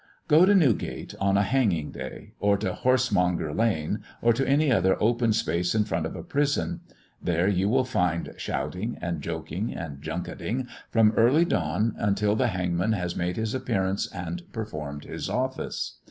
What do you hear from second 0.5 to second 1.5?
Newgate on a